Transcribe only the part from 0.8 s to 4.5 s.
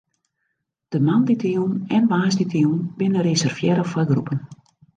De moandeitejûn en woansdeitejûn binne reservearre foar groepen.